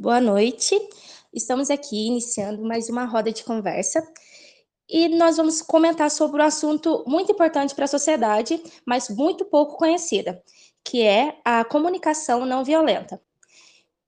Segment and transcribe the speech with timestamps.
[0.00, 0.78] Boa noite.
[1.34, 4.00] Estamos aqui iniciando mais uma roda de conversa
[4.88, 9.76] e nós vamos comentar sobre um assunto muito importante para a sociedade, mas muito pouco
[9.76, 10.40] conhecida,
[10.84, 13.20] que é a comunicação não violenta.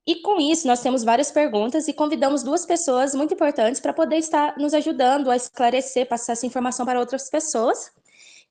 [0.07, 4.19] E com isso, nós temos várias perguntas e convidamos duas pessoas muito importantes para poder
[4.19, 7.91] estar nos ajudando a esclarecer, passar essa informação para outras pessoas,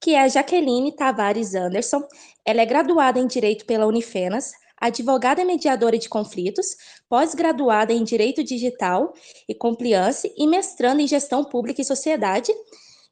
[0.01, 2.05] que é a Jaqueline Tavares Anderson.
[2.43, 6.75] Ela é graduada em Direito pela Unifenas, advogada mediadora de conflitos,
[7.07, 9.13] pós-graduada em Direito Digital
[9.47, 12.53] e Compliance e mestrando em Gestão Pública e Sociedade,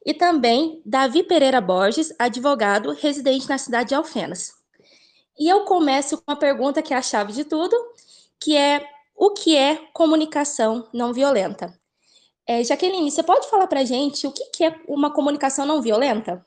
[0.04, 4.52] e também Davi Pereira Borges, advogado residente na cidade de Alfenas.
[5.38, 7.76] E eu começo com uma pergunta que é a chave de tudo,
[8.40, 11.76] que é o que é comunicação não violenta?
[12.46, 15.82] É, Jaqueline, você pode falar para a gente o que, que é uma comunicação não
[15.82, 16.44] violenta?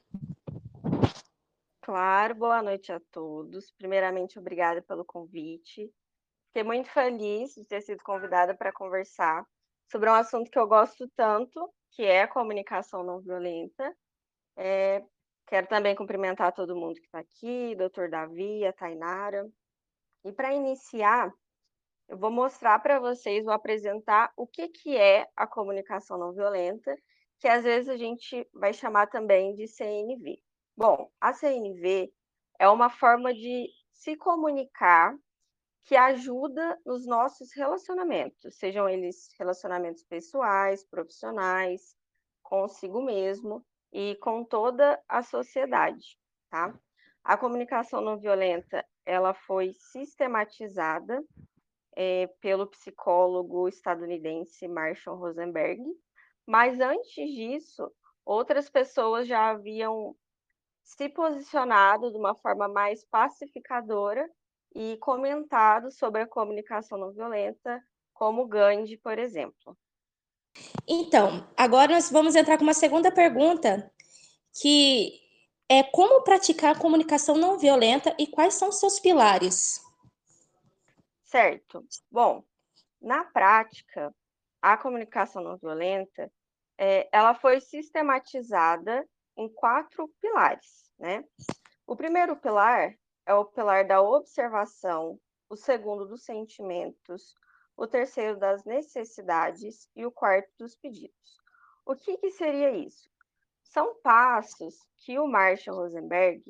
[1.91, 3.69] Claro, boa noite a todos.
[3.73, 5.93] Primeiramente, obrigada pelo convite.
[6.47, 9.45] Fiquei muito feliz de ter sido convidada para conversar
[9.91, 13.93] sobre um assunto que eu gosto tanto, que é a comunicação não violenta.
[14.55, 15.03] É,
[15.45, 19.45] quero também cumprimentar todo mundo que está aqui, doutor Davi, a Tainara.
[20.23, 21.29] E para iniciar,
[22.07, 26.95] eu vou mostrar para vocês, vou apresentar o que, que é a comunicação não violenta,
[27.37, 30.41] que às vezes a gente vai chamar também de CNV.
[30.75, 32.11] Bom, a CNV
[32.59, 35.15] é uma forma de se comunicar
[35.83, 41.95] que ajuda nos nossos relacionamentos, sejam eles relacionamentos pessoais, profissionais,
[42.41, 46.17] consigo mesmo e com toda a sociedade,
[46.49, 46.73] tá?
[47.23, 51.23] A comunicação não violenta, ela foi sistematizada
[51.95, 55.83] é, pelo psicólogo estadunidense Marshall Rosenberg,
[56.45, 57.91] mas antes disso,
[58.25, 60.15] outras pessoas já haviam
[60.97, 64.29] se posicionado de uma forma mais pacificadora
[64.75, 67.81] e comentado sobre a comunicação não violenta,
[68.13, 69.77] como Gandhi, por exemplo.
[70.87, 73.89] Então, agora nós vamos entrar com uma segunda pergunta,
[74.59, 75.19] que
[75.69, 79.81] é como praticar a comunicação não violenta e quais são seus pilares?
[81.23, 81.85] Certo.
[82.11, 82.43] Bom,
[83.01, 84.13] na prática,
[84.61, 86.29] a comunicação não violenta,
[86.77, 89.07] é, ela foi sistematizada
[89.37, 91.23] em quatro pilares, né?
[91.85, 95.19] O primeiro pilar é o pilar da observação,
[95.49, 97.35] o segundo dos sentimentos,
[97.75, 101.41] o terceiro das necessidades e o quarto dos pedidos.
[101.85, 103.09] O que, que seria isso?
[103.63, 106.43] São passos que o Marshall Rosenberg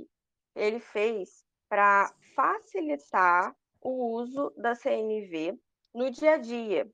[0.56, 5.60] ele fez para facilitar o uso da CNV
[5.94, 6.92] no dia a dia.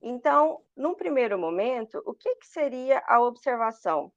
[0.00, 4.12] Então, num primeiro momento, o que, que seria a observação?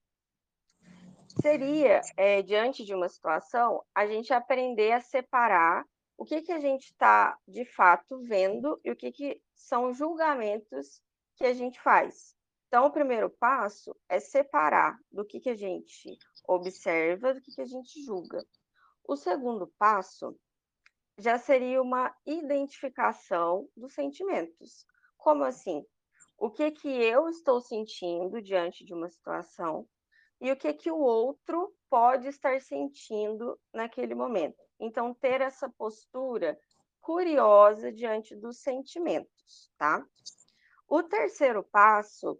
[1.42, 5.86] Seria, é, diante de uma situação, a gente aprender a separar
[6.18, 11.02] o que, que a gente está, de fato, vendo e o que, que são julgamentos
[11.36, 12.36] que a gente faz.
[12.68, 17.62] Então, o primeiro passo é separar do que, que a gente observa do que, que
[17.62, 18.44] a gente julga.
[19.08, 20.38] O segundo passo
[21.18, 24.86] já seria uma identificação dos sentimentos.
[25.18, 25.86] Como assim?
[26.38, 29.88] O que que eu estou sentindo diante de uma situação
[30.40, 34.62] e o que que o outro pode estar sentindo naquele momento.
[34.80, 36.60] Então ter essa postura
[37.02, 40.06] curiosa diante dos sentimentos, tá?
[40.88, 42.40] O terceiro passo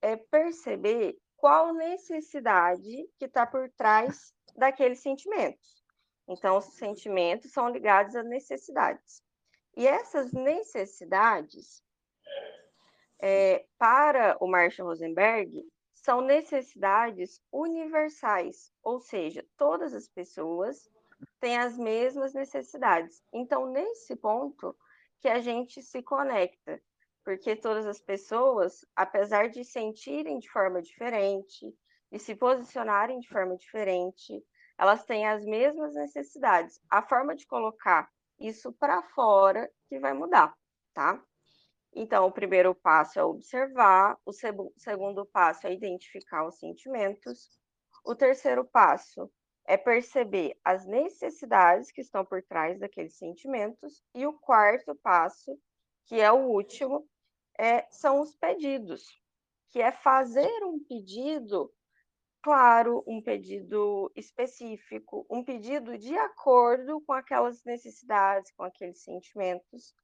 [0.00, 5.82] é perceber qual necessidade que está por trás daqueles sentimentos.
[6.28, 9.22] Então, os sentimentos são ligados a necessidades.
[9.76, 11.82] E essas necessidades,
[13.20, 15.64] é, para o Marshall Rosenberg,
[16.02, 20.90] são necessidades universais, ou seja, todas as pessoas
[21.40, 23.22] têm as mesmas necessidades.
[23.32, 24.76] Então, nesse ponto
[25.20, 26.82] que a gente se conecta,
[27.24, 31.72] porque todas as pessoas, apesar de sentirem de forma diferente,
[32.10, 34.44] e se posicionarem de forma diferente,
[34.76, 36.80] elas têm as mesmas necessidades.
[36.90, 40.52] A forma de colocar isso para fora que vai mudar,
[40.92, 41.22] tá?
[41.94, 47.50] Então, o primeiro passo é observar, o segundo passo é identificar os sentimentos,
[48.04, 49.30] o terceiro passo
[49.66, 55.58] é perceber as necessidades que estão por trás daqueles sentimentos, e o quarto passo,
[56.06, 57.06] que é o último,
[57.58, 59.06] é, são os pedidos,
[59.70, 61.72] que é fazer um pedido
[62.42, 69.94] claro, um pedido específico, um pedido de acordo com aquelas necessidades, com aqueles sentimentos,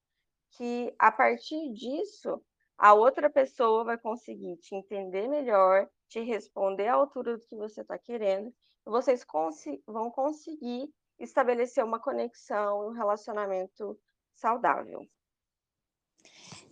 [0.50, 2.42] que a partir disso
[2.76, 7.80] a outra pessoa vai conseguir te entender melhor, te responder à altura do que você
[7.80, 8.54] está querendo,
[8.86, 9.26] e vocês
[9.86, 13.98] vão conseguir estabelecer uma conexão, um relacionamento
[14.34, 15.06] saudável.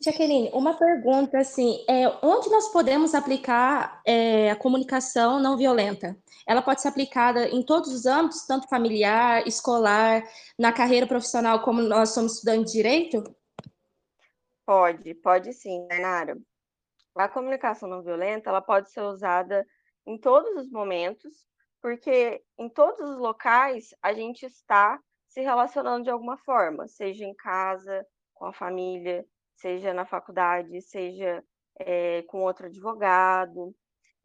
[0.01, 6.17] Jaqueline, uma pergunta assim, é, onde nós podemos aplicar é, a comunicação não violenta?
[6.47, 10.23] Ela pode ser aplicada em todos os âmbitos, tanto familiar, escolar,
[10.59, 13.25] na carreira profissional, como nós somos estudantes de direito?
[14.67, 16.43] Pode, pode sim, Bernardo.
[17.17, 19.65] A comunicação não violenta, ela pode ser usada
[20.05, 21.47] em todos os momentos,
[21.81, 27.35] porque em todos os locais a gente está se relacionando de alguma forma, seja em
[27.35, 28.05] casa,
[28.35, 29.25] com a família,
[29.55, 31.45] seja na faculdade, seja
[31.79, 33.75] é, com outro advogado.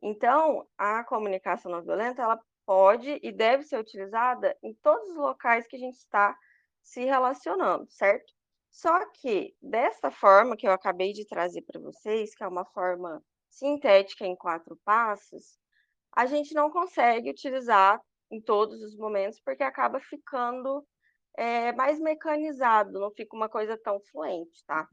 [0.01, 5.67] Então, a comunicação não violenta, ela pode e deve ser utilizada em todos os locais
[5.67, 6.35] que a gente está
[6.81, 8.33] se relacionando, certo?
[8.71, 13.21] Só que, dessa forma que eu acabei de trazer para vocês, que é uma forma
[13.50, 15.59] sintética em quatro passos,
[16.15, 18.01] a gente não consegue utilizar
[18.31, 20.85] em todos os momentos, porque acaba ficando
[21.38, 24.88] é, mais mecanizado, não fica uma coisa tão fluente, tá?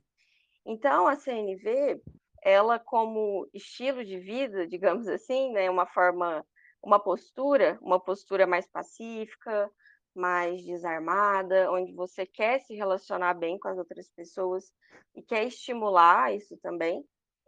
[0.67, 2.03] Então, a CNV,
[2.43, 6.45] ela como estilo de vida, digamos assim, né, uma forma,
[6.83, 9.71] uma postura, uma postura mais pacífica,
[10.19, 14.73] mais desarmada, onde você quer se relacionar bem com as outras pessoas
[15.15, 17.05] e quer estimular isso também,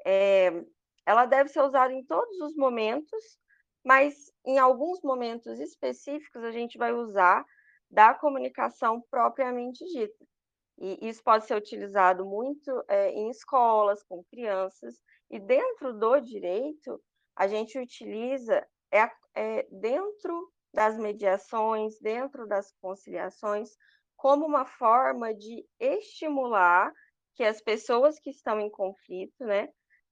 [0.07, 0.65] é,
[1.05, 3.39] ela deve ser usada em todos os momentos,
[3.85, 7.45] mas em alguns momentos específicos a gente vai usar
[7.91, 10.25] da comunicação propriamente dita.
[10.79, 17.03] E isso pode ser utilizado muito é, em escolas, com crianças, e dentro do direito,
[17.37, 23.71] a gente utiliza é, é, dentro das mediações, dentro das conciliações,
[24.17, 26.93] como uma forma de estimular
[27.35, 29.69] que as pessoas que estão em conflito, né,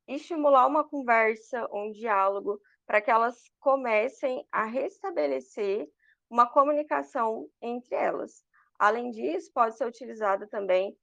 [0.06, 5.86] estimular uma conversa, um diálogo, para que elas comecem a restabelecer
[6.30, 8.42] uma comunicação entre elas.
[8.78, 10.96] Além disso, pode ser utilizada também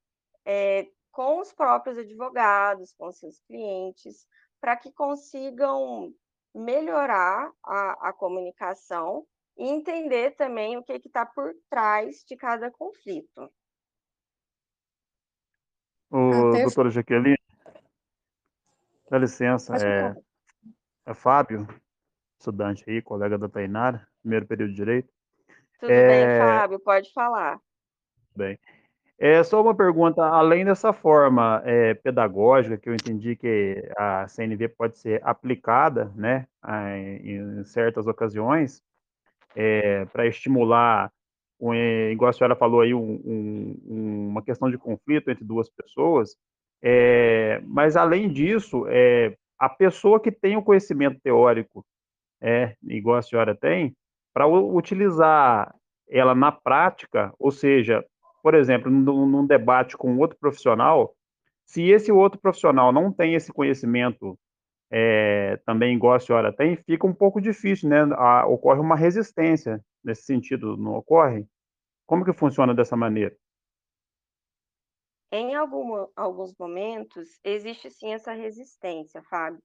[0.44, 4.26] é, com os próprios advogados, com seus clientes,
[4.60, 6.12] para que consigam
[6.54, 9.26] melhorar a, a comunicação
[9.56, 13.50] e entender também o que está por trás de cada conflito.
[16.10, 17.38] O ah, doutora Jaqueline,
[19.10, 20.14] dá licença, é,
[21.06, 21.66] é Fábio,
[22.38, 25.12] estudante aí, colega da Tainara, primeiro período de Direito.
[25.80, 26.06] Tudo é...
[26.06, 27.58] bem, Fábio, pode falar.
[28.34, 28.58] Bem.
[29.18, 34.68] É só uma pergunta, além dessa forma é, pedagógica, que eu entendi que a CNV
[34.68, 36.46] pode ser aplicada né,
[37.22, 38.82] em certas ocasiões,
[39.56, 41.10] é, para estimular,
[41.58, 46.36] um, igual a senhora falou aí, um, um, uma questão de conflito entre duas pessoas,
[46.82, 51.84] é, mas além disso, é, a pessoa que tem o conhecimento teórico,
[52.40, 53.96] é, igual a senhora tem,
[54.34, 55.74] para utilizar
[56.08, 58.04] ela na prática, ou seja,
[58.42, 61.14] por exemplo, num, num, debate com outro profissional,
[61.64, 64.38] se esse outro profissional não tem esse conhecimento
[64.90, 68.02] é, também igual a senhora tem, fica um pouco difícil, né?
[68.16, 71.46] A, ocorre uma resistência nesse sentido, não ocorre?
[72.06, 73.36] Como que funciona dessa maneira?
[75.32, 79.60] Em algum, alguns momentos, existe sim essa resistência, Fábio.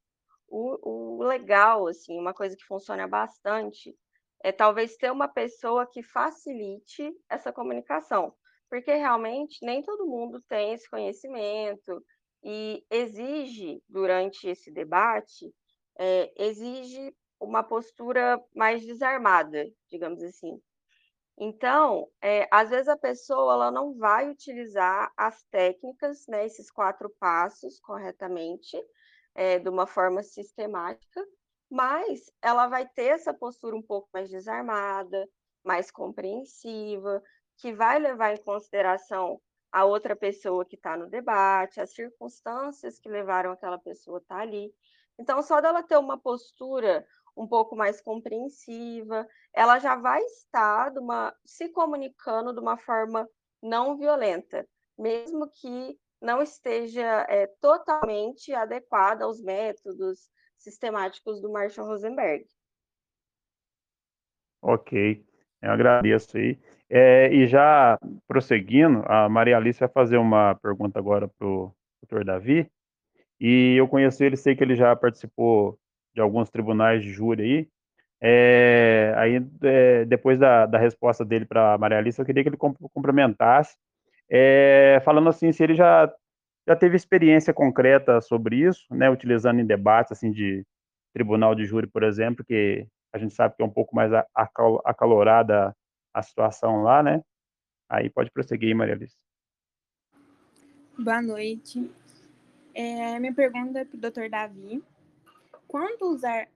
[0.47, 3.95] O, o legal, assim, uma coisa que funciona bastante,
[4.43, 8.33] é talvez ter uma pessoa que facilite essa comunicação
[8.71, 12.01] porque realmente nem todo mundo tem esse conhecimento
[12.43, 15.53] e exige, durante esse debate,
[15.97, 20.61] é, exige uma postura mais desarmada, digamos assim.
[21.37, 27.09] Então, é, às vezes a pessoa ela não vai utilizar as técnicas, né, esses quatro
[27.19, 28.77] passos corretamente,
[29.33, 31.25] é, de uma forma sistemática,
[31.69, 35.27] mas ela vai ter essa postura um pouco mais desarmada,
[35.63, 37.23] mais compreensiva,
[37.57, 43.09] que vai levar em consideração a outra pessoa que está no debate, as circunstâncias que
[43.09, 44.73] levaram aquela pessoa a estar tá ali.
[45.17, 51.33] Então, só dela ter uma postura um pouco mais compreensiva, ela já vai estar uma,
[51.45, 53.27] se comunicando de uma forma
[53.61, 62.45] não violenta, mesmo que não esteja é, totalmente adequada aos métodos sistemáticos do Marshall Rosenberg.
[64.61, 65.25] Ok,
[65.61, 66.59] eu agradeço aí.
[66.93, 71.71] É, e já prosseguindo, a Maria Alice vai fazer uma pergunta agora para o
[72.01, 72.69] doutor Davi.
[73.39, 75.79] E eu conheço ele, sei que ele já participou
[76.13, 77.67] de alguns tribunais de júri aí.
[78.21, 82.49] É, aí, é, depois da, da resposta dele para a Maria Alice, eu queria que
[82.49, 83.77] ele complementasse,
[84.29, 86.13] é, falando assim, se ele já,
[86.67, 90.63] já teve experiência concreta sobre isso, né, utilizando em debates assim, de
[91.13, 94.11] tribunal de júri, por exemplo, que a gente sabe que é um pouco mais
[94.85, 95.73] acalorada
[96.13, 97.21] a situação lá, né?
[97.89, 99.17] Aí pode prosseguir, Maria Alice.
[100.97, 101.89] Boa noite.
[102.73, 104.83] É, minha pergunta é para o doutor Davi.
[105.67, 106.47] Quando usar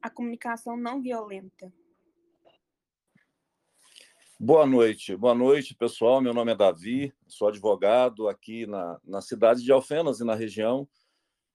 [0.00, 1.72] a comunicação não violenta?
[4.38, 6.20] Boa noite, boa noite, pessoal.
[6.20, 10.88] Meu nome é Davi, sou advogado aqui na, na cidade de Alfenas e na região.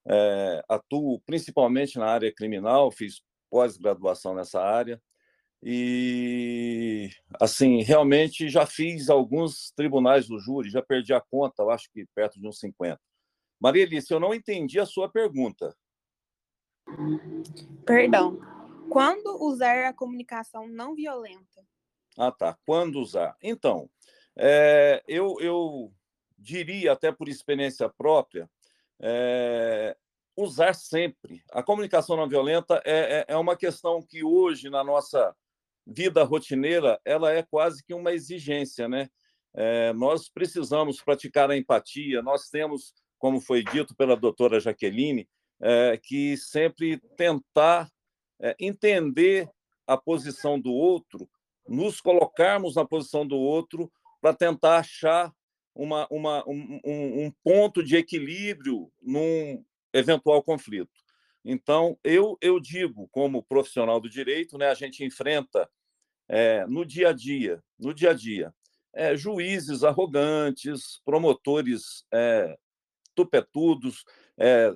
[0.08, 5.02] É, atuo principalmente na área criminal, fiz pós-graduação nessa área.
[5.64, 7.10] E,
[7.42, 12.06] assim, realmente já fiz alguns tribunais do júri, já perdi a conta, eu acho que
[12.14, 13.00] perto de uns 50.
[13.60, 15.76] Maria Alice, eu não entendi a sua pergunta.
[17.86, 18.40] Perdão.
[18.90, 21.66] Quando usar a comunicação não violenta?
[22.18, 22.58] Ah, tá.
[22.66, 23.36] Quando usar?
[23.42, 23.90] Então,
[24.38, 25.92] é, eu, eu
[26.38, 28.50] diria, até por experiência própria,
[29.00, 29.98] é,
[30.36, 31.44] usar sempre.
[31.52, 35.36] A comunicação não violenta é, é, é uma questão que hoje, na nossa
[35.88, 39.10] vida rotineira, ela é quase que uma exigência, né?
[39.54, 45.28] É, nós precisamos praticar a empatia, nós temos, como foi dito pela doutora Jaqueline,
[45.60, 47.90] é, que sempre tentar
[48.40, 49.50] é, entender
[49.88, 51.28] a posição do outro,
[51.68, 53.92] nos colocarmos na posição do outro
[54.22, 55.34] para tentar achar
[55.74, 59.64] uma, uma, um, um, ponto de equilíbrio num
[59.94, 60.92] eventual conflito.
[61.46, 65.70] Então, eu, eu digo, como profissional do direito, né, a gente enfrenta
[66.30, 68.54] é, no dia a dia, no dia a dia,
[68.94, 72.58] é, juízes arrogantes, promotores é,
[73.16, 74.04] tupetudos,
[74.38, 74.74] é,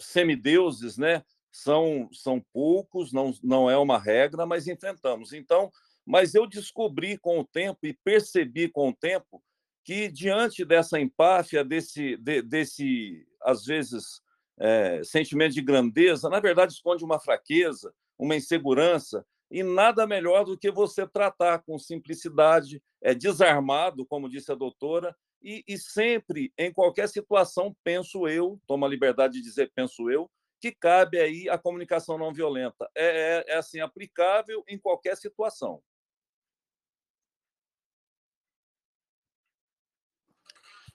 [0.00, 1.24] semideuses, né?
[1.50, 5.32] São, são poucos, não, não é uma regra, mas enfrentamos.
[5.32, 5.70] Então,
[6.04, 9.42] mas eu descobri com o tempo e percebi com o tempo
[9.84, 14.22] que diante dessa empáfia, desse, de, desse às vezes
[14.58, 20.56] é, sentimento de grandeza, na verdade esconde uma fraqueza, uma insegurança e nada melhor do
[20.56, 26.72] que você tratar com simplicidade, é desarmado, como disse a doutora, e, e, sempre, em
[26.72, 31.58] qualquer situação, penso eu, tomo a liberdade de dizer penso eu, que cabe aí a
[31.58, 32.88] comunicação não violenta.
[32.94, 35.82] É, é, é assim, aplicável em qualquer situação.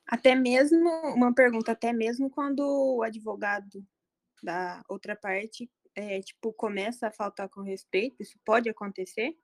[0.08, 3.86] Até mesmo, uma pergunta, até mesmo quando o advogado
[4.42, 9.36] da outra parte, é, tipo, começa a faltar com respeito, isso pode acontecer?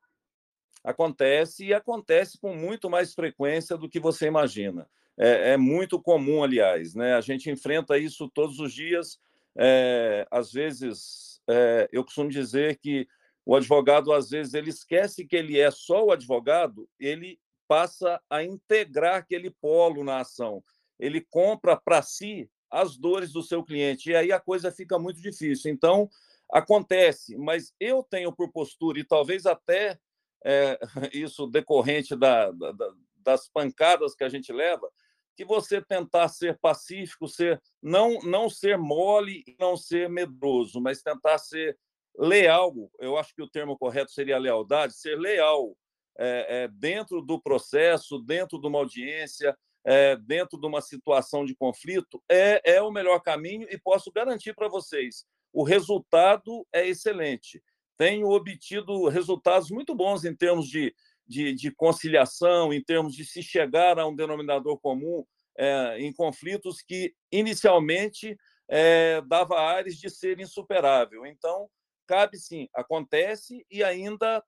[0.84, 4.88] Acontece e acontece com muito mais frequência do que você imagina.
[5.18, 7.16] É, é muito comum, aliás, né?
[7.16, 9.20] A gente enfrenta isso todos os dias.
[9.58, 13.08] É, às vezes, é, eu costumo dizer que
[13.44, 18.44] o advogado, às vezes, ele esquece que ele é só o advogado, ele passa a
[18.44, 20.64] integrar aquele polo na ação.
[21.00, 25.22] Ele compra para si as dores do seu cliente, e aí a coisa fica muito
[25.22, 25.72] difícil.
[25.72, 26.10] Então,
[26.54, 29.98] acontece, mas eu tenho por postura, e talvez até
[30.46, 30.80] é,
[31.12, 32.74] isso decorrente da, da,
[33.16, 34.88] das pancadas que a gente leva,
[35.36, 41.02] que você tentar ser pacífico, ser não não ser mole e não ser medroso, mas
[41.02, 41.76] tentar ser
[42.16, 42.72] leal.
[43.00, 45.76] Eu acho que o termo correto seria lealdade, ser leal
[46.18, 51.56] é, é, dentro do processo, dentro de uma audiência, é, dentro de uma situação de
[51.56, 57.62] conflito, é, é o melhor caminho e posso garantir para vocês, o resultado é excelente
[57.98, 60.94] tenho obtido resultados muito bons em termos de,
[61.28, 65.26] de, de conciliação, em termos de se chegar a um denominador comum
[65.58, 71.26] é, em conflitos que inicialmente é, dava ares de ser insuperável.
[71.26, 71.70] Então,
[72.08, 74.44] cabe sim, acontece e ainda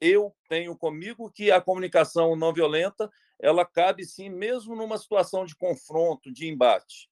[0.00, 3.08] eu tenho comigo que a comunicação não violenta
[3.40, 7.08] ela cabe sim mesmo numa situação de confronto, de embate.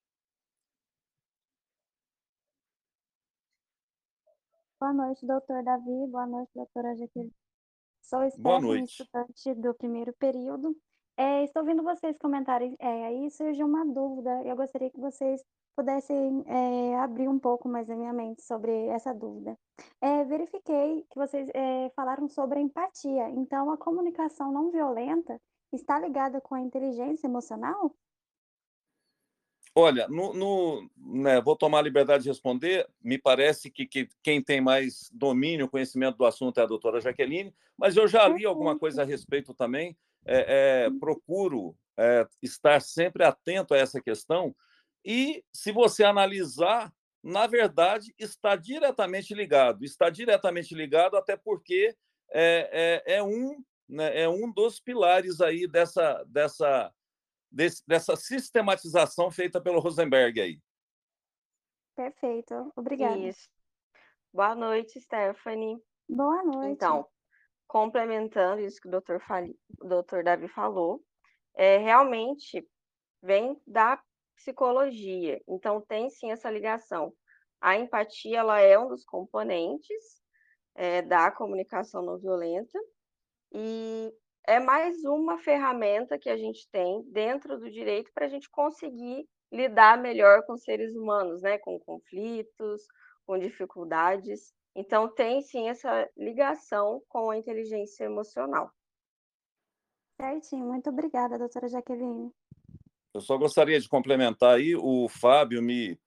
[4.82, 6.08] Boa noite, doutor Davi.
[6.08, 7.32] Boa noite, doutora Jaqueline.
[8.02, 10.76] Sou Stephanie, estudante do primeiro período.
[11.16, 14.42] É, estou ouvindo vocês comentarem é, aí, surgiu uma dúvida.
[14.42, 15.40] Eu gostaria que vocês
[15.76, 19.56] pudessem é, abrir um pouco mais a minha mente sobre essa dúvida.
[20.00, 23.30] É, verifiquei que vocês é, falaram sobre a empatia.
[23.30, 25.40] Então, a comunicação não violenta
[25.72, 27.94] está ligada com a inteligência emocional?
[29.74, 32.86] Olha, no, no né, vou tomar a liberdade de responder.
[33.02, 37.54] Me parece que, que, quem tem mais domínio, conhecimento do assunto é a doutora Jaqueline,
[37.76, 39.96] mas eu já li alguma coisa a respeito também.
[40.24, 44.54] É, é, procuro é, estar sempre atento a essa questão.
[45.04, 49.84] E, se você analisar, na verdade, está diretamente ligado.
[49.84, 51.96] Está diretamente ligado, até porque
[52.30, 56.92] é, é, é um, né, é um dos pilares aí dessa, dessa
[57.52, 60.60] desse, dessa sistematização feita pelo Rosenberg aí.
[61.94, 63.18] Perfeito, obrigada.
[63.18, 63.48] Isso.
[64.32, 65.76] Boa noite, Stephanie.
[66.08, 66.72] Boa noite.
[66.72, 67.06] Então,
[67.66, 71.04] complementando isso que o doutor, Fali, o doutor Davi falou,
[71.54, 72.66] é, realmente
[73.22, 74.02] vem da
[74.34, 75.40] psicologia.
[75.46, 77.14] Então, tem sim essa ligação.
[77.60, 80.22] A empatia ela é um dos componentes
[80.74, 82.78] é, da comunicação não violenta
[83.52, 84.12] e
[84.46, 89.28] é mais uma ferramenta que a gente tem dentro do direito para a gente conseguir
[89.52, 91.58] lidar melhor com seres humanos, né?
[91.58, 92.82] com conflitos,
[93.26, 94.52] com dificuldades.
[94.74, 98.70] Então, tem sim essa ligação com a inteligência emocional.
[100.20, 102.32] Certinho, muito obrigada, doutora Jaqueline.
[103.14, 105.98] Eu só gostaria de complementar aí, o Fábio me.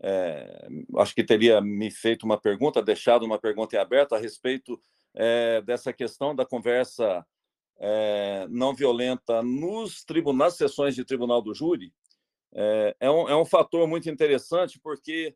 [0.00, 0.68] É,
[0.98, 4.80] acho que teria me feito uma pergunta, deixado uma pergunta em aberto a respeito
[5.14, 7.26] é, dessa questão da conversa
[7.78, 11.92] é, não violenta nos tribunais, sessões de tribunal do júri.
[12.52, 15.34] É, é, um, é um fator muito interessante, porque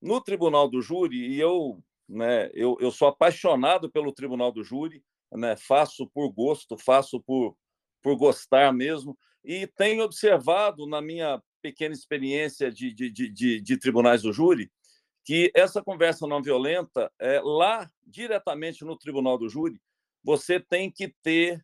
[0.00, 5.02] no tribunal do júri, e eu, né, eu, eu sou apaixonado pelo tribunal do júri,
[5.32, 7.56] né, faço por gosto, faço por,
[8.02, 14.22] por gostar mesmo, e tenho observado na minha pequena experiência de, de, de, de, tribunais
[14.22, 14.70] do júri
[15.24, 19.80] que essa conversa não violenta, é, lá diretamente no tribunal do júri,
[20.24, 21.62] você tem que ter,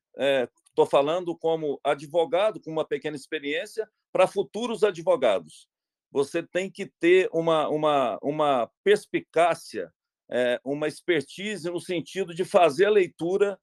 [0.68, 5.66] estou é, falando como advogado com uma pequena experiência, para futuros advogados.
[6.12, 9.92] Você tem que ter uma, uma, uma perspicácia,
[10.30, 13.58] é, uma expertise no sentido de fazer a leitura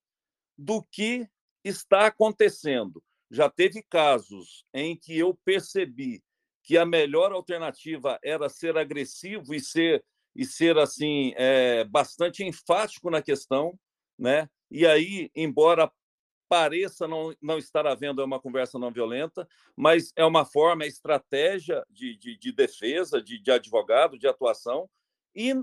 [0.58, 1.27] do que
[1.63, 3.04] está acontecendo.
[3.30, 6.24] Já teve casos em que eu percebi
[6.63, 10.04] que a melhor alternativa era ser agressivo e ser
[10.36, 13.77] e ser assim é, bastante enfático na questão,
[14.18, 14.48] né?
[14.69, 15.91] E aí, embora
[16.50, 21.83] pareça não, não estar havendo uma conversa não violenta, mas é uma forma, é estratégia
[21.89, 24.89] de, de, de defesa, de, de advogado, de atuação,
[25.36, 25.53] e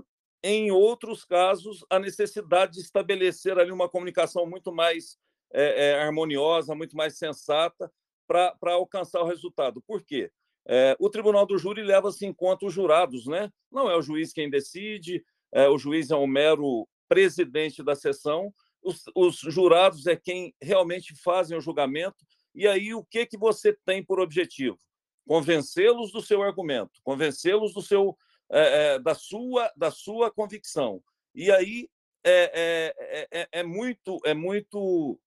[0.43, 5.17] em outros casos a necessidade de estabelecer ali uma comunicação muito mais
[5.51, 7.91] é, é, harmoniosa, muito mais sensata
[8.27, 9.81] para alcançar o resultado.
[9.81, 10.31] Por quê?
[10.67, 13.51] É, o tribunal do júri leva-se em conta os jurados, né?
[13.71, 18.53] Não é o juiz quem decide, é, o juiz é um mero presidente da sessão,
[18.85, 22.23] os, os, jurados é quem realmente fazem o julgamento.
[22.53, 24.77] E aí, o que, que você tem por objetivo?
[25.27, 28.15] Convencê-los do seu argumento, convencê-los do seu,
[28.49, 31.03] é, é, da, sua, da sua convicção.
[31.33, 31.89] E aí
[32.23, 35.19] é, é, é, é muito, é muito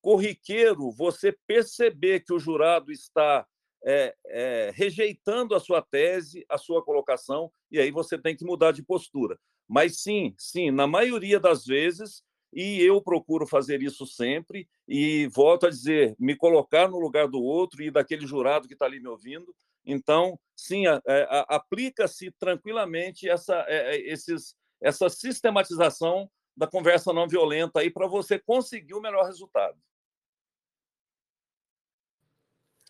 [0.00, 3.46] corriqueiro você perceber que o jurado está
[3.84, 8.72] é, é, rejeitando a sua tese, a sua colocação, e aí você tem que mudar
[8.72, 9.38] de postura.
[9.66, 15.66] Mas sim, sim, na maioria das vezes, e eu procuro fazer isso sempre, e volto
[15.66, 19.08] a dizer, me colocar no lugar do outro e daquele jurado que está ali me
[19.08, 19.54] ouvindo.
[19.84, 21.00] Então, sim, é,
[21.48, 28.38] aplica-se tranquilamente essa, é, é, esses, essa sistematização da conversa não violenta aí para você
[28.38, 29.78] conseguir o melhor resultado.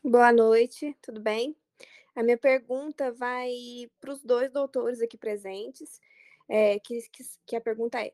[0.04, 1.56] Boa noite, tudo bem?
[2.14, 3.52] A minha pergunta vai
[4.00, 6.00] para os dois doutores aqui presentes,
[6.48, 8.12] é, que, que, que, a pergunta é: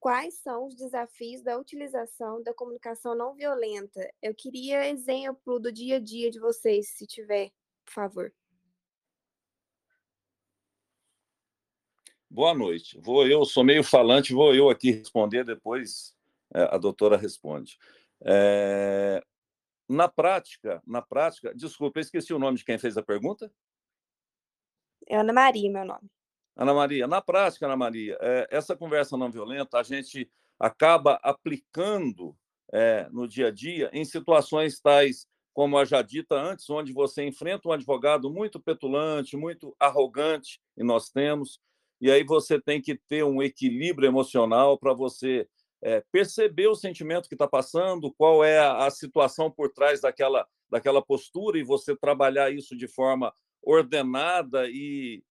[0.00, 4.10] quais são os desafios da utilização da comunicação não violenta?
[4.22, 7.50] Eu queria exemplo do dia a dia de vocês, se tiver,
[7.84, 8.34] por favor.
[12.28, 12.98] Boa noite.
[12.98, 16.16] Vou eu, sou meio falante, vou eu aqui responder, depois
[16.54, 17.78] é, a doutora responde.
[18.22, 19.22] É,
[19.86, 23.52] na prática, na prática, desculpa, eu esqueci o nome de quem fez a pergunta.
[25.06, 26.08] É Ana Maria, meu nome.
[26.60, 32.36] Ana Maria, na prática, Ana Maria, é, essa conversa não violenta a gente acaba aplicando
[32.70, 37.24] é, no dia a dia em situações tais como a já dita antes, onde você
[37.24, 41.58] enfrenta um advogado muito petulante, muito arrogante, e nós temos,
[41.98, 45.48] e aí você tem que ter um equilíbrio emocional para você
[45.82, 50.46] é, perceber o sentimento que está passando, qual é a, a, situação por trás daquela,
[50.70, 55.22] daquela postura e você trabalhar isso de forma ordenada e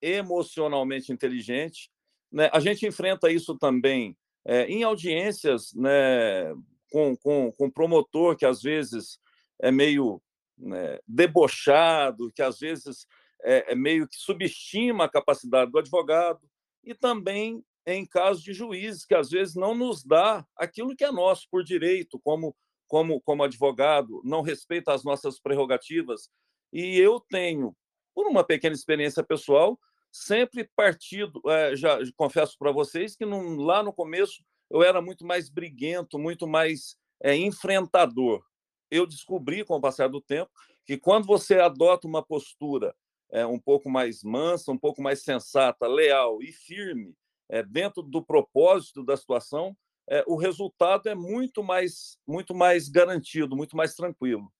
[0.00, 1.90] emocionalmente inteligente.
[2.30, 2.50] Né?
[2.52, 6.54] A gente enfrenta isso também é, em audiências né,
[6.90, 9.18] com, com, com promotor que às vezes
[9.60, 10.22] é meio
[10.56, 13.06] né, debochado, que às vezes
[13.42, 16.40] é, é meio que subestima a capacidade do advogado,
[16.82, 21.12] e também em casos de juízes que às vezes não nos dá aquilo que é
[21.12, 22.54] nosso por direito, como
[22.86, 26.30] como como advogado, não respeita as nossas prerrogativas.
[26.72, 27.76] E eu tenho,
[28.14, 29.78] por uma pequena experiência pessoal,
[30.24, 35.48] sempre partido, é, já confesso para vocês que lá no começo eu era muito mais
[35.48, 38.44] briguento, muito mais é, enfrentador.
[38.90, 40.50] Eu descobri com o passar do tempo
[40.84, 42.94] que quando você adota uma postura
[43.30, 47.14] é, um pouco mais mansa, um pouco mais sensata, leal e firme,
[47.48, 49.76] é, dentro do propósito da situação,
[50.08, 54.50] é, o resultado é muito mais, muito mais garantido, muito mais tranquilo.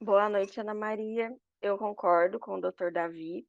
[0.00, 1.34] Boa noite, Ana Maria.
[1.64, 3.48] Eu concordo com o doutor Davi.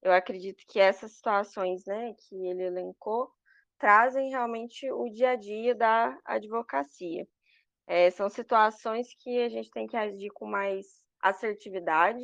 [0.00, 3.28] Eu acredito que essas situações né, que ele elencou
[3.76, 7.26] trazem realmente o dia a dia da advocacia.
[7.88, 12.22] É, são situações que a gente tem que agir com mais assertividade,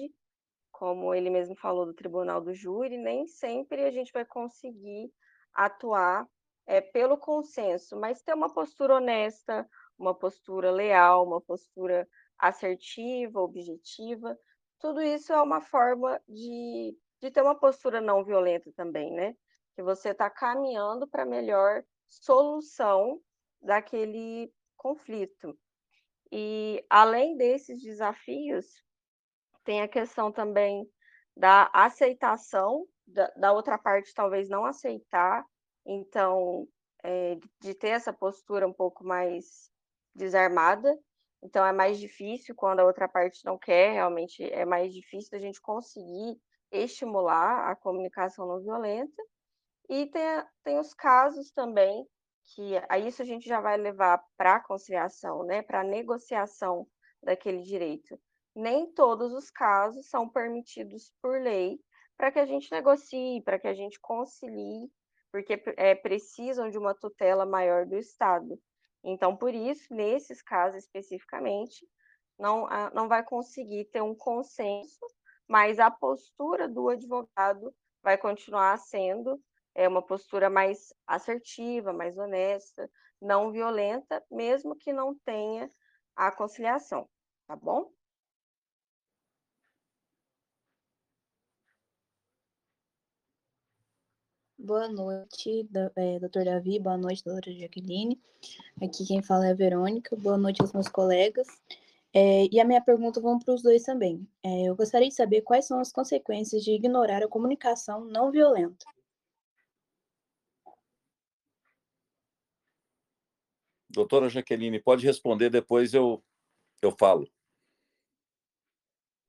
[0.70, 5.12] como ele mesmo falou do tribunal do júri, nem sempre a gente vai conseguir
[5.52, 6.24] atuar
[6.68, 12.08] é, pelo consenso, mas ter uma postura honesta, uma postura leal, uma postura
[12.38, 14.38] assertiva, objetiva,
[14.78, 19.36] tudo isso é uma forma de, de ter uma postura não violenta também, né?
[19.74, 23.20] Que você está caminhando para melhor solução
[23.60, 25.58] daquele conflito.
[26.30, 28.66] E além desses desafios,
[29.64, 30.88] tem a questão também
[31.36, 35.44] da aceitação, da, da outra parte talvez não aceitar,
[35.84, 36.66] então,
[37.04, 39.70] é, de ter essa postura um pouco mais
[40.14, 40.98] desarmada,
[41.46, 45.38] então é mais difícil quando a outra parte não quer, realmente é mais difícil da
[45.38, 46.36] gente conseguir
[46.72, 49.22] estimular a comunicação não violenta.
[49.88, 50.22] E tem,
[50.64, 52.04] tem os casos também
[52.54, 56.84] que a isso a gente já vai levar para a conciliação, né, para a negociação
[57.22, 58.20] daquele direito.
[58.52, 61.78] Nem todos os casos são permitidos por lei
[62.16, 64.90] para que a gente negocie, para que a gente concilie,
[65.30, 68.60] porque é, precisam de uma tutela maior do Estado.
[69.08, 71.88] Então, por isso, nesses casos especificamente,
[72.36, 74.98] não, não vai conseguir ter um consenso,
[75.46, 79.40] mas a postura do advogado vai continuar sendo
[79.76, 82.90] é, uma postura mais assertiva, mais honesta,
[83.22, 85.70] não violenta, mesmo que não tenha
[86.16, 87.08] a conciliação,
[87.46, 87.92] tá bom?
[94.66, 98.20] Boa noite, é, doutor Davi, boa noite, doutora Jaqueline.
[98.82, 101.46] Aqui quem fala é a Verônica, boa noite aos meus colegas.
[102.12, 104.28] É, e a minha pergunta vão para os dois também.
[104.42, 108.84] É, eu gostaria de saber quais são as consequências de ignorar a comunicação não violenta.
[113.88, 116.20] Doutora Jaqueline, pode responder, depois eu,
[116.82, 117.30] eu falo.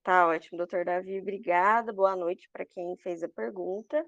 [0.01, 1.93] Tá ótimo, doutor Davi, obrigada.
[1.93, 4.03] Boa noite para quem fez a pergunta.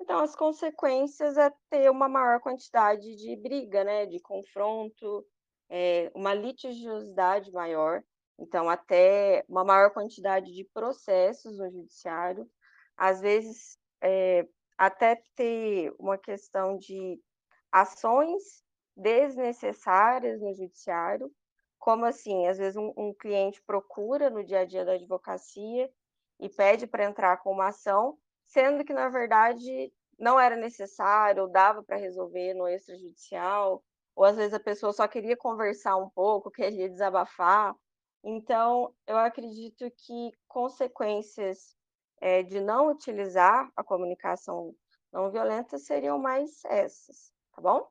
[0.00, 5.26] Então, as consequências é ter uma maior quantidade de briga, né, de confronto,
[5.68, 8.02] é, uma litigiosidade maior,
[8.38, 12.48] então, até uma maior quantidade de processos no judiciário,
[12.96, 17.18] às vezes, é, até ter uma questão de
[17.72, 18.62] ações
[18.96, 21.30] desnecessárias no judiciário,
[21.78, 25.90] como assim, às vezes um, um cliente procura no dia a dia da advocacia
[26.40, 28.18] e pede para entrar com uma ação,
[28.56, 34.34] sendo que, na verdade, não era necessário, ou dava para resolver no extrajudicial, ou às
[34.34, 37.76] vezes a pessoa só queria conversar um pouco, queria desabafar.
[38.24, 41.76] Então, eu acredito que consequências
[42.18, 44.74] é, de não utilizar a comunicação
[45.12, 47.86] não violenta seriam mais essas, tá bom?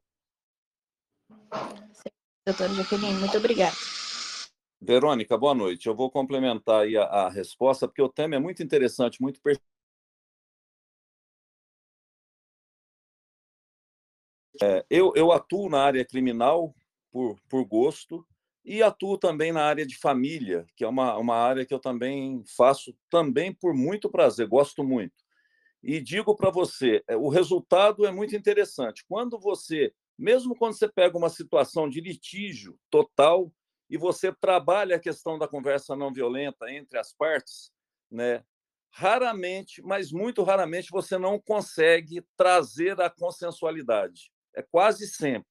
[2.44, 3.76] Doutora Jaqueline, muito obrigada.
[4.82, 5.88] Verônica, boa noite.
[5.88, 9.40] Eu vou complementar aí a, a resposta, porque o tema é muito interessante, muito
[14.62, 16.74] É, eu, eu atuo na área criminal
[17.12, 18.26] por, por gosto
[18.64, 22.44] e atuo também na área de família, que é uma, uma área que eu também
[22.58, 25.24] faço também por muito prazer, gosto muito.
[25.84, 29.06] E digo para você, é, o resultado é muito interessante.
[29.08, 33.52] Quando você, mesmo quando você pega uma situação de litígio total
[33.88, 37.72] e você trabalha a questão da conversa não violenta entre as partes,
[38.10, 38.44] né?
[38.90, 45.48] Raramente, mas muito raramente, você não consegue trazer a consensualidade é quase sempre.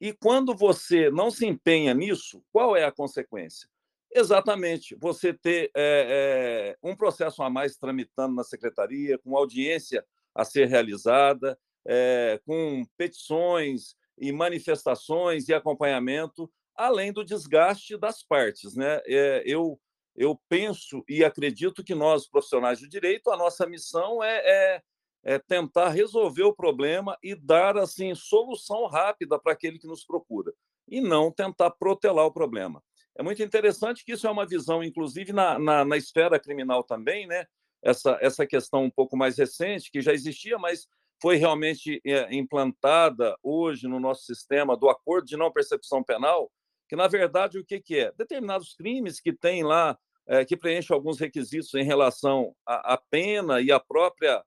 [0.00, 3.68] E quando você não se empenha nisso, qual é a consequência?
[4.14, 10.44] Exatamente, você ter é, é, um processo a mais tramitando na secretaria, com audiência a
[10.44, 18.74] ser realizada, é, com petições e manifestações e acompanhamento, além do desgaste das partes.
[18.74, 19.00] Né?
[19.44, 19.80] eu,
[20.14, 24.82] eu penso e acredito que nós, profissionais do direito, a nossa missão é,
[25.24, 30.52] é tentar resolver o problema e dar assim solução rápida para aquele que nos procura
[30.88, 32.82] e não tentar protelar o problema.
[33.16, 37.26] É muito interessante que isso é uma visão, inclusive na, na, na esfera criminal também,
[37.26, 37.46] né?
[37.82, 40.86] Essa, essa questão um pouco mais recente, que já existia, mas
[41.20, 46.50] foi realmente é, implantada hoje no nosso sistema do acordo de não percepção penal,
[46.88, 48.12] que na verdade o que, que é?
[48.12, 53.70] Determinados crimes que têm lá, é, que preenchem alguns requisitos em relação à pena e
[53.70, 54.42] à própria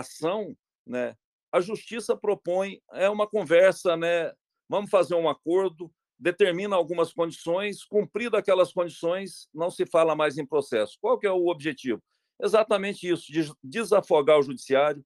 [0.00, 1.14] ação, né,
[1.52, 4.32] a justiça propõe é uma conversa, né,
[4.68, 10.46] vamos fazer um acordo, determina algumas condições, cumprido aquelas condições, não se fala mais em
[10.46, 10.96] processo.
[11.00, 12.02] Qual que é o objetivo?
[12.40, 15.04] Exatamente isso, de desafogar o judiciário,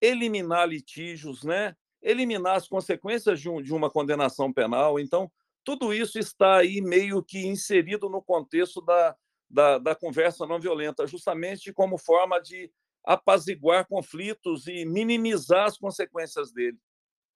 [0.00, 1.76] eliminar litígios, né?
[2.04, 5.00] eliminar as consequências de, um, de uma condenação penal.
[5.00, 5.32] Então,
[5.64, 9.16] tudo isso está aí meio que inserido no contexto da,
[9.48, 12.70] da, da conversa não violenta, justamente como forma de
[13.04, 16.78] apaziguar conflitos e minimizar as consequências dele.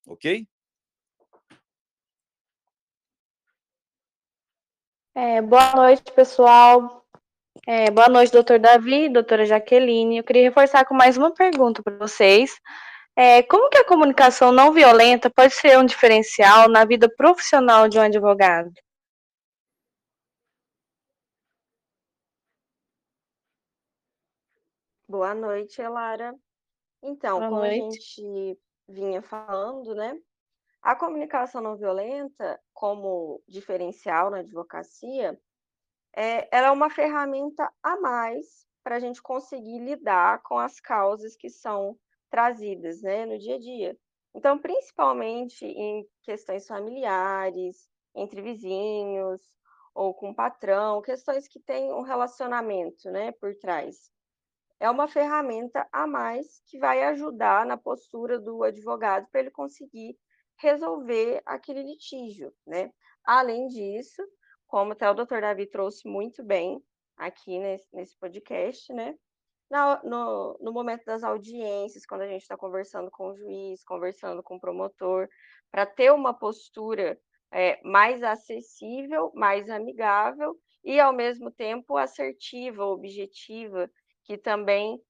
[0.07, 0.47] Ok?
[5.15, 7.05] É, boa noite, pessoal.
[7.67, 10.19] É, boa noite, doutor Davi, doutora Jaqueline.
[10.19, 12.59] Eu queria reforçar com mais uma pergunta para vocês.
[13.17, 17.99] É, como que a comunicação não violenta pode ser um diferencial na vida profissional de
[17.99, 18.71] um advogado?
[25.09, 26.38] Boa noite, Elara.
[27.03, 27.79] Então, Boa como noite.
[27.79, 30.21] a gente vinha falando, né?
[30.83, 35.40] A comunicação não violenta, como diferencial na advocacia,
[36.14, 41.35] é, ela é uma ferramenta a mais para a gente conseguir lidar com as causas
[41.37, 41.99] que são
[42.31, 43.99] trazidas né, no dia a dia.
[44.35, 49.40] Então, principalmente em questões familiares, entre vizinhos,
[49.94, 54.11] ou com o patrão, questões que têm um relacionamento né, por trás.
[54.81, 60.17] É uma ferramenta a mais que vai ajudar na postura do advogado para ele conseguir
[60.57, 62.53] resolver aquele litígio.
[62.67, 62.93] Né?
[63.25, 64.23] Além disso,
[64.67, 66.83] como até o doutor Davi trouxe muito bem
[67.17, 69.17] aqui nesse, nesse podcast, né?
[69.71, 74.43] Na, no, no momento das audiências, quando a gente está conversando com o juiz, conversando
[74.43, 75.29] com o promotor,
[75.71, 77.21] para ter uma postura
[77.53, 83.91] é, mais acessível, mais amigável e, ao mesmo tempo, assertiva, objetiva,
[84.29, 85.03] que também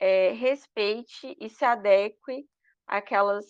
[0.00, 2.44] é, respeite e se adeque
[2.88, 3.46] àquelas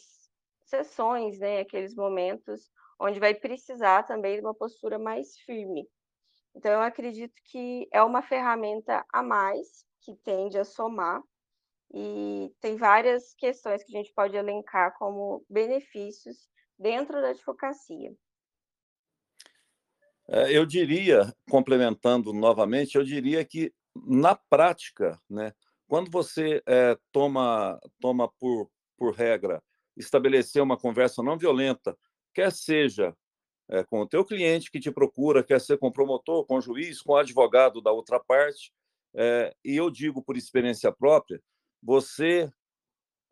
[0.66, 5.88] sessões, né, aqueles momentos onde vai precisar também de uma postura mais firme.
[6.54, 11.22] Então, eu acredito que é uma ferramenta a mais que tende a somar,
[11.92, 18.12] e tem várias questões que a gente pode elencar como benefícios dentro da advocacia.
[20.26, 25.52] É, eu diria, complementando novamente, eu diria que na prática, né,
[25.86, 29.62] quando você é, toma, toma por, por regra
[29.96, 31.96] estabelecer uma conversa não violenta,
[32.32, 33.16] quer seja
[33.68, 36.60] é, com o teu cliente que te procura, quer ser com o promotor, com o
[36.60, 38.72] juiz, com o advogado da outra parte,
[39.14, 41.40] é, e eu digo por experiência própria,
[41.82, 42.50] você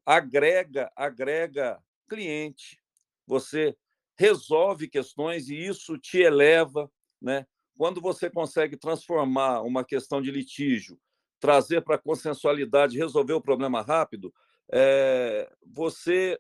[0.06, 2.80] agrega, agrega cliente,
[3.26, 3.76] você
[4.16, 7.46] resolve questões e isso te eleva, né?
[7.76, 10.98] Quando você consegue transformar uma questão de litígio,
[11.40, 14.32] trazer para a consensualidade, resolver o problema rápido,
[14.72, 16.38] é, você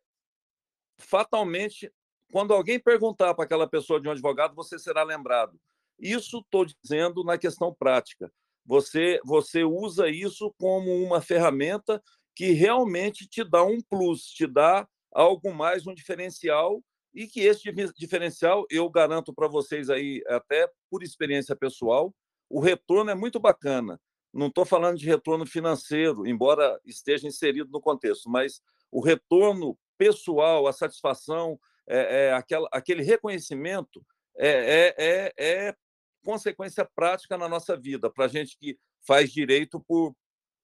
[0.98, 1.92] fatalmente,
[2.30, 5.60] quando alguém perguntar para aquela pessoa de um advogado, você será lembrado.
[5.98, 8.32] Isso estou dizendo na questão prática.
[8.64, 12.02] Você, você usa isso como uma ferramenta
[12.34, 16.82] que realmente te dá um plus, te dá algo mais, um diferencial,
[17.14, 17.62] e que esse
[17.96, 22.14] diferencial, eu garanto para vocês aí, até por experiência pessoal,
[22.48, 24.00] o retorno é muito bacana.
[24.32, 30.66] Não estou falando de retorno financeiro, embora esteja inserido no contexto, mas o retorno pessoal,
[30.66, 34.04] a satisfação, é, é aquela, aquele reconhecimento
[34.36, 35.32] é, é, é,
[35.68, 35.76] é
[36.24, 40.14] consequência prática na nossa vida, para gente que faz direito por,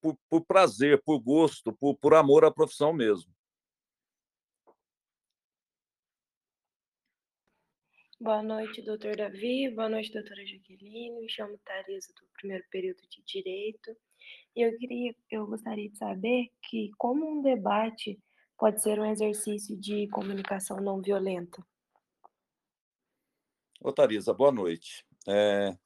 [0.01, 3.31] por, por prazer, por gosto, por, por amor à profissão mesmo.
[8.21, 9.71] Boa noite, doutor Davi.
[9.71, 11.21] Boa noite, doutora Jaqueline.
[11.21, 13.97] Me chamo Theresa, do primeiro período de Direito.
[14.57, 18.21] E eu, queria, eu gostaria de saber que como um debate
[18.59, 21.65] pode ser um exercício de comunicação não violenta.
[23.81, 25.07] Ô, Theresa, boa noite.
[25.29, 25.79] É...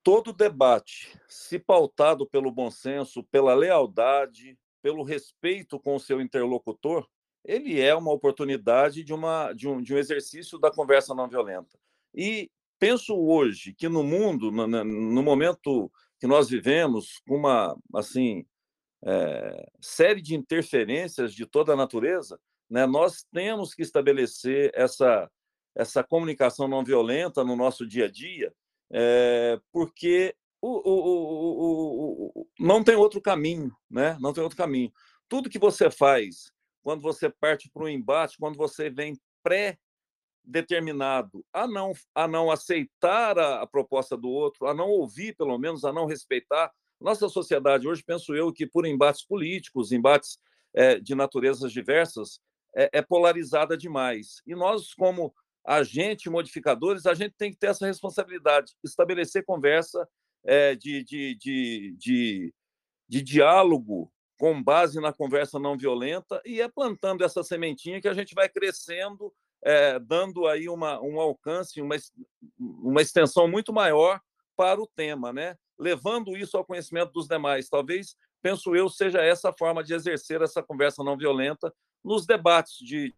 [0.00, 7.10] Todo debate, se pautado pelo bom senso, pela lealdade, pelo respeito com o seu interlocutor,
[7.44, 11.78] ele é uma oportunidade de, uma, de, um, de um exercício da conversa não violenta.
[12.14, 18.46] E penso hoje que no mundo, no, no momento que nós vivemos, com uma assim
[19.04, 25.30] é, série de interferências de toda a natureza, né, nós temos que estabelecer essa
[25.76, 28.54] essa comunicação não violenta no nosso dia a dia,
[28.92, 34.16] é, porque o, o, o, não tem outro caminho, né?
[34.20, 34.92] Não tem outro caminho.
[35.28, 36.52] Tudo que você faz
[36.84, 39.78] quando você parte para um embate, quando você vem pré
[40.44, 45.58] determinado a não a não aceitar a, a, proposta do outro, a não ouvir, pelo
[45.58, 46.70] menos, a não respeitar.
[47.00, 50.38] Nossa sociedade hoje, penso eu, que por embates políticos, embates
[50.74, 52.40] é, de naturezas diversas,
[52.76, 54.42] é, é, polarizada demais.
[54.46, 60.06] E nós, como agente modificadores, a gente tem que ter essa responsabilidade, estabelecer conversa
[60.44, 62.54] é, de, de, de, de,
[63.08, 68.14] de diálogo com base na conversa não violenta e é plantando essa sementinha que a
[68.14, 71.96] gente vai crescendo, é, dando aí uma, um alcance, uma,
[72.58, 74.20] uma extensão muito maior
[74.56, 75.56] para o tema, né?
[75.78, 77.68] levando isso ao conhecimento dos demais.
[77.68, 83.14] Talvez, penso eu, seja essa forma de exercer essa conversa não violenta nos debates de,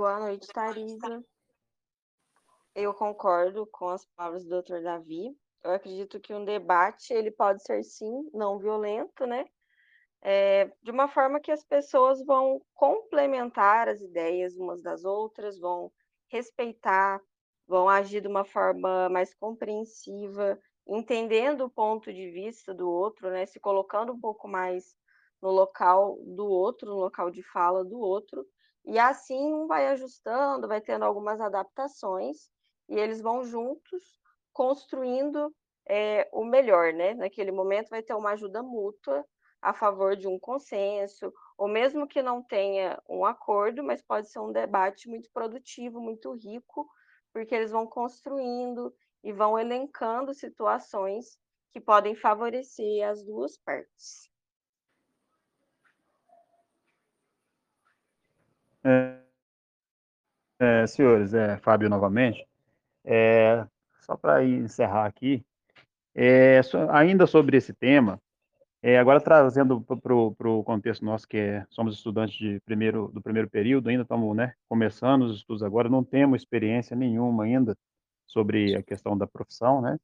[0.00, 1.22] Boa noite, Tarisa.
[2.74, 4.82] Eu concordo com as palavras do Dr.
[4.82, 5.36] Davi.
[5.62, 9.44] Eu acredito que um debate ele pode ser sim não violento, né?
[10.22, 15.92] É, de uma forma que as pessoas vão complementar as ideias umas das outras, vão
[16.30, 17.20] respeitar,
[17.68, 20.58] vão agir de uma forma mais compreensiva,
[20.88, 23.44] entendendo o ponto de vista do outro, né?
[23.44, 24.96] Se colocando um pouco mais
[25.42, 28.46] no local do outro, no local de fala do outro,
[28.84, 32.50] e assim um vai ajustando, vai tendo algumas adaptações,
[32.88, 34.18] e eles vão juntos
[34.52, 35.54] construindo
[35.88, 37.14] é, o melhor, né?
[37.14, 39.24] Naquele momento vai ter uma ajuda mútua
[39.62, 44.38] a favor de um consenso, ou mesmo que não tenha um acordo, mas pode ser
[44.40, 46.88] um debate muito produtivo, muito rico,
[47.32, 51.38] porque eles vão construindo e vão elencando situações
[51.72, 54.29] que podem favorecer as duas partes.
[58.84, 59.20] É,
[60.58, 62.46] é, senhores, é, Fábio novamente,
[63.04, 63.66] é,
[64.00, 65.44] só para encerrar aqui,
[66.14, 68.20] é, so, ainda sobre esse tema,
[68.82, 73.48] é, agora trazendo para o contexto nosso, que é, somos estudantes de primeiro, do primeiro
[73.48, 77.76] período, ainda estamos né, começando os estudos agora, não temos experiência nenhuma ainda
[78.26, 79.98] sobre a questão da profissão, né?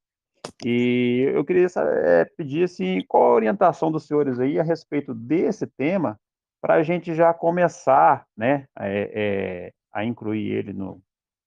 [0.64, 1.66] E eu queria
[2.04, 6.18] é, pedir assim, qual a orientação dos senhores aí a respeito desse tema,
[6.60, 11.02] para a gente já começar né, é, é, a incluir ele no,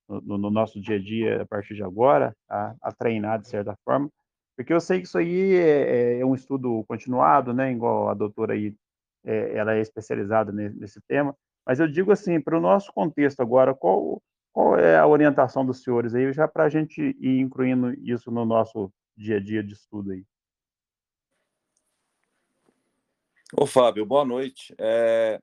[0.08, 3.76] no, no, nosso dia a dia a partir de agora, a, a, treinar de certa
[3.84, 4.10] forma,
[4.56, 8.14] porque eu sei que isso aí é, é, é um estudo continuado, né, igual a
[8.14, 8.74] doutora aí,
[9.24, 11.34] é, ela é especializada nesse, tema,
[11.66, 15.82] mas eu digo assim, para o nosso contexto agora, qual, qual é a orientação dos
[15.82, 19.74] senhores aí, já para a gente ir incluindo isso no nosso dia a dia de
[19.74, 20.24] estudo aí?
[23.52, 24.72] Ô, Fábio, boa noite.
[24.78, 25.40] É...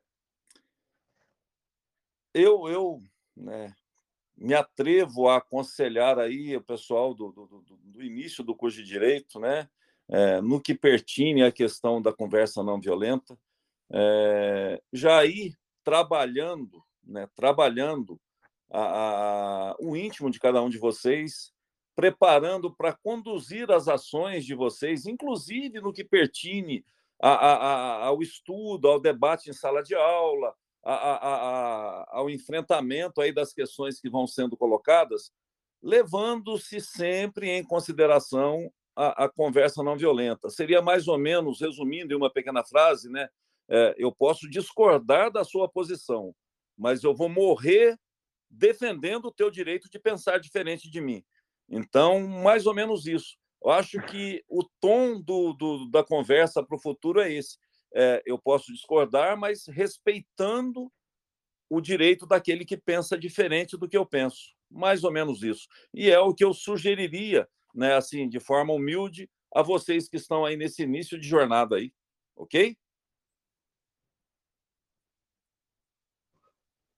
[2.34, 3.02] Eu, eu
[3.36, 3.76] né,
[4.38, 9.40] me atrevo a aconselhar aí o pessoal do, do, do início do curso de Direito,
[9.40, 9.68] né,
[10.08, 13.38] é, no que pertine à questão da conversa não violenta,
[13.92, 18.20] é, já ir trabalhando, né, trabalhando
[18.72, 21.52] a, a, o íntimo de cada um de vocês,
[21.94, 26.86] preparando para conduzir as ações de vocês, inclusive no que pertine
[27.20, 30.54] a, a, ao estudo, ao debate em sala de aula,
[32.10, 35.32] ao enfrentamento aí das questões que vão sendo colocadas,
[35.82, 40.50] levando-se sempre em consideração a, a, conversa não violenta.
[40.50, 43.30] Seria mais ou menos, resumindo em uma pequena frase, né?
[43.70, 46.34] É, eu posso discordar da sua posição,
[46.78, 48.00] mas eu vou morrer
[48.50, 51.24] defendendo o teu direito de pensar diferente de mim.
[51.70, 53.38] Então, mais ou menos isso.
[53.64, 57.58] Eu acho que o tom do, do da conversa para o futuro é esse.
[57.94, 60.92] É, eu posso discordar, mas respeitando
[61.70, 64.56] o direito daquele que pensa diferente do que eu penso.
[64.70, 65.68] Mais ou menos isso.
[65.94, 70.46] E é o que eu sugeriria, né, assim, de forma humilde, a vocês que estão
[70.46, 71.94] aí nesse início de jornada aí,
[72.36, 72.78] ok?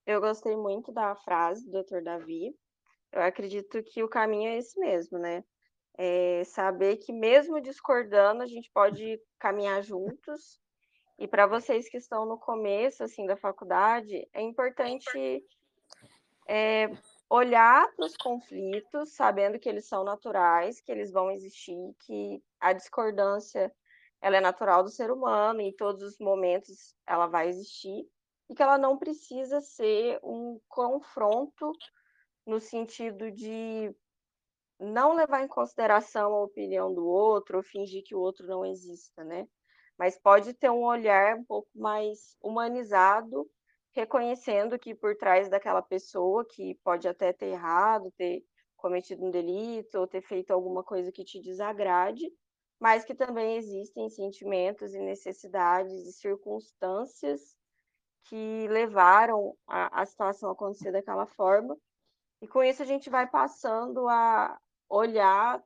[0.06, 2.02] Eu gostei muito da frase do Dr.
[2.02, 2.52] Davi.
[3.12, 5.44] Eu acredito que o caminho é esse mesmo, né?
[6.02, 10.58] É, saber que mesmo discordando, a gente pode caminhar juntos.
[11.18, 15.44] E para vocês que estão no começo assim da faculdade, é importante
[16.48, 16.88] é,
[17.28, 22.72] olhar para os conflitos, sabendo que eles são naturais, que eles vão existir, que a
[22.72, 23.70] discordância
[24.22, 28.08] ela é natural do ser humano, em todos os momentos ela vai existir,
[28.48, 31.72] e que ela não precisa ser um confronto
[32.46, 33.94] no sentido de
[34.80, 39.22] não levar em consideração a opinião do outro ou fingir que o outro não exista,
[39.22, 39.46] né?
[39.98, 43.46] Mas pode ter um olhar um pouco mais humanizado,
[43.92, 48.42] reconhecendo que por trás daquela pessoa que pode até ter errado, ter
[48.76, 52.24] cometido um delito ou ter feito alguma coisa que te desagrade,
[52.80, 57.54] mas que também existem sentimentos e necessidades e circunstâncias
[58.24, 61.76] que levaram a, a situação a acontecer daquela forma.
[62.40, 64.58] E com isso a gente vai passando a
[64.90, 65.62] olhar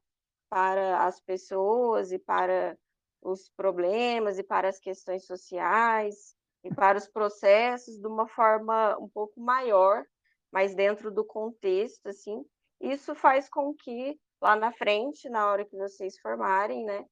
[0.51, 2.79] para as pessoas e para
[3.23, 9.09] os problemas e para as questões sociais e para os processos de uma forma um
[9.09, 10.05] pouco maior,
[10.53, 12.45] mas dentro do contexto, assim.
[12.81, 17.03] Isso faz com que lá na frente, na hora que vocês formarem, né,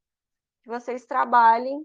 [0.62, 1.80] que vocês trabalhem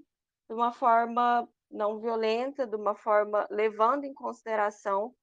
[0.49, 5.13] de uma forma não violenta, de uma forma levando em consideração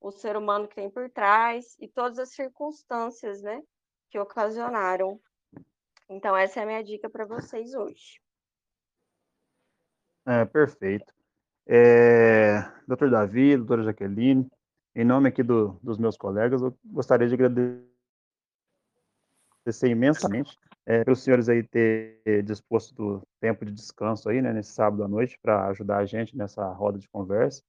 [0.00, 3.62] o ser humano que tem por trás e todas as circunstâncias, né,
[4.10, 5.20] que ocasionaram.
[6.08, 8.20] Então essa é a minha dica para vocês hoje.
[10.26, 11.12] É, perfeito.
[11.66, 14.48] É, doutor Davi, doutora Jaqueline,
[14.94, 17.88] em nome aqui do, dos meus colegas, eu gostaria de agradecer
[19.88, 20.56] imensamente
[20.86, 25.08] é, pelos senhores aí ter disposto do tempo de descanso aí, né, nesse sábado à
[25.08, 27.62] noite, para ajudar a gente nessa roda de conversa.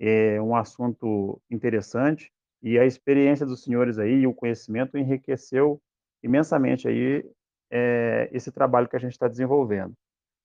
[0.00, 2.32] É um assunto interessante
[2.62, 5.80] e a experiência dos senhores aí o conhecimento enriqueceu
[6.22, 7.24] imensamente aí
[7.70, 9.94] é, esse trabalho que a gente está desenvolvendo.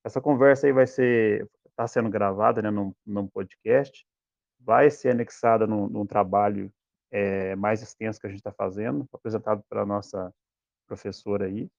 [0.03, 4.05] Essa conversa aí vai ser, está sendo gravada, né, num, num podcast,
[4.59, 6.71] vai ser anexada num, num trabalho
[7.11, 10.33] é, mais extenso que a gente está fazendo, apresentado pela nossa
[10.87, 11.69] professora aí.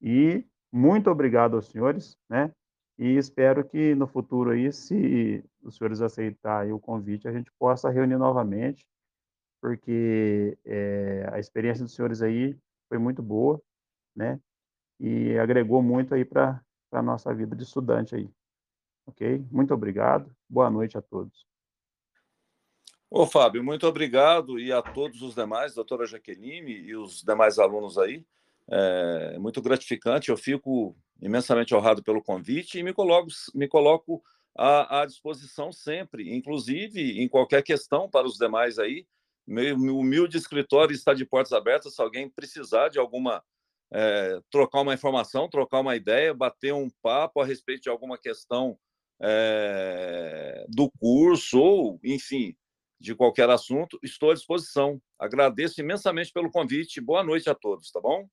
[0.00, 2.52] E muito obrigado aos senhores, né?
[2.98, 7.88] E espero que no futuro aí, se os senhores aceitarem o convite, a gente possa
[7.90, 8.84] reunir novamente,
[9.60, 12.56] porque é, a experiência dos senhores aí
[12.88, 13.60] foi muito boa,
[14.14, 14.40] né?
[14.98, 16.60] E agregou muito aí para
[16.92, 18.30] a nossa vida de estudante aí.
[19.06, 19.44] Ok?
[19.50, 20.34] Muito obrigado.
[20.48, 21.46] Boa noite a todos.
[23.10, 27.96] Ô, Fábio, muito obrigado e a todos os demais, doutora Jaqueline e os demais alunos
[27.96, 28.24] aí.
[28.70, 34.22] É muito gratificante, eu fico imensamente honrado pelo convite e me coloco, me coloco
[34.54, 39.06] à, à disposição sempre, inclusive em qualquer questão para os demais aí.
[39.48, 43.42] Meu humilde escritório está de portas abertas, se alguém precisar de alguma,
[43.90, 48.78] é, trocar uma informação, trocar uma ideia, bater um papo a respeito de alguma questão
[49.18, 52.54] é, do curso ou, enfim,
[53.00, 55.00] de qualquer assunto, estou à disposição.
[55.18, 57.00] Agradeço imensamente pelo convite.
[57.00, 58.28] Boa noite a todos, tá bom?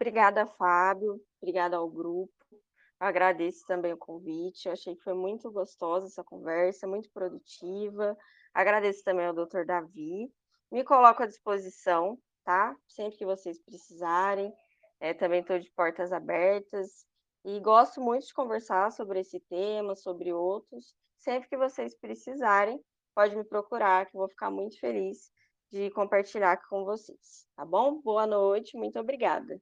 [0.00, 1.22] Obrigada, Fábio.
[1.40, 2.41] Obrigada ao grupo.
[3.02, 4.66] Agradeço também o convite.
[4.66, 8.16] Eu achei que foi muito gostosa essa conversa, muito produtiva.
[8.54, 10.32] Agradeço também ao doutor Davi.
[10.70, 12.76] Me coloco à disposição, tá?
[12.86, 14.54] Sempre que vocês precisarem.
[15.00, 17.04] É, também estou de portas abertas.
[17.44, 20.94] E gosto muito de conversar sobre esse tema, sobre outros.
[21.18, 22.80] Sempre que vocês precisarem,
[23.16, 25.28] pode me procurar, que eu vou ficar muito feliz
[25.72, 28.00] de compartilhar com vocês, tá bom?
[28.00, 29.60] Boa noite, muito obrigada.